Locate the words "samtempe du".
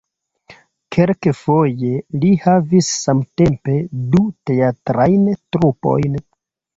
3.01-4.23